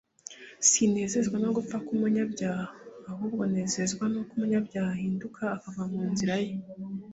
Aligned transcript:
sinezezwa 0.69 1.37
no 1.43 1.49
gupfa 1.55 1.77
ku 1.85 1.93
munyabyaha” 1.99 2.65
ahubwo 3.11 3.41
nezezwa 3.53 4.03
nuko 4.11 4.31
umunyabyaha 4.35 4.91
ahindukira 4.95 5.47
akava 5.57 5.83
mu 5.91 6.01
nziraye 6.11 6.53